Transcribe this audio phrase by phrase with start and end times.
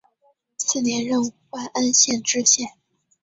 [0.57, 2.67] 次年任万安县知县。